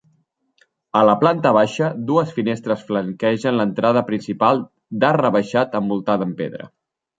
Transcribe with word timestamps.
A 1.01 1.01
la 1.09 1.13
planta 1.23 1.51
baixa, 1.57 1.89
dues 2.07 2.31
finestres 2.37 2.87
flanquegen 2.89 3.57
l’entrada 3.61 4.05
principal, 4.09 4.65
d’arc 5.05 5.25
rebaixat 5.27 5.81
envoltada 5.85 6.31
en 6.31 6.37
pedra. 6.45 6.71